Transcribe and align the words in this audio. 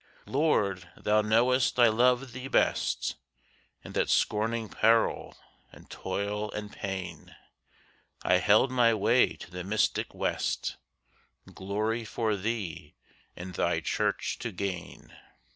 Lord, 0.25 0.89
Thou 0.97 1.21
knowest 1.21 1.77
I 1.77 1.87
love 1.89 2.31
Thee 2.31 2.47
best; 2.47 3.17
And 3.83 3.93
that 3.93 4.09
scorning 4.09 4.67
peril 4.67 5.37
and 5.71 5.91
toil 5.91 6.49
and 6.53 6.71
pain, 6.71 7.35
I 8.23 8.37
held 8.37 8.71
my 8.71 8.95
way 8.95 9.35
to 9.35 9.51
the 9.51 9.63
mystic 9.63 10.15
West, 10.15 10.77
Glory 11.53 12.03
for 12.03 12.35
Thee 12.35 12.95
and 13.35 13.53
Thy 13.53 13.79
Church 13.79 14.39
to 14.39 14.51
gain. 14.51 15.15